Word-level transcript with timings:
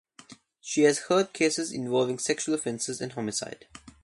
She 0.61 0.81
has 0.85 1.05
heard 1.09 1.31
cases 1.31 1.71
involving 1.71 2.17
sexual 2.17 2.55
offences 2.55 3.01
and 3.01 3.11
homicide. 3.13 3.67